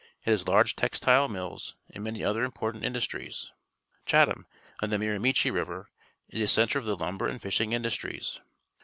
It 0.25 0.31
has 0.31 0.47
large 0.47 0.75
textile 0.75 1.27
mills 1.27 1.75
and 1.91 2.03
many 2.03 2.23
other 2.23 2.43
important 2.43 2.83
industries. 2.83 3.51
Chatham, 4.07 4.47
on 4.81 4.89
t 4.89 4.95
he 4.95 4.97
Miramichi 4.97 5.51
JRi^'er, 5.51 5.85
is 6.29 6.41
a 6.41 6.47
centre 6.47 6.79
of 6.79 6.85
t 6.85 6.89
he 6.89 6.95
lumber 6.97 7.27
and 7.27 7.39
fishing 7.39 7.69
indnstrifts. 7.69 8.39